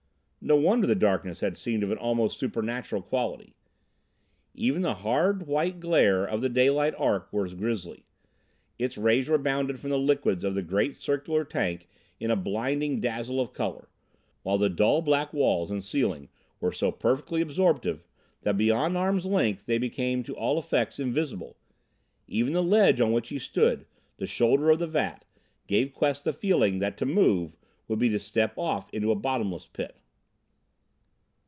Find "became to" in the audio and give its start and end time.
19.77-20.35